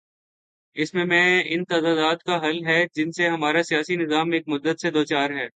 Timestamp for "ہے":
2.67-2.85, 5.29-5.47